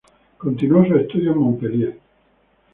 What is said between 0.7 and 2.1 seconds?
sus estudios en Montpellier.